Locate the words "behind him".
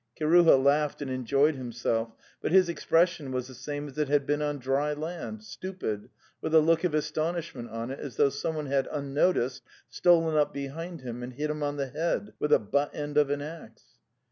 10.55-11.21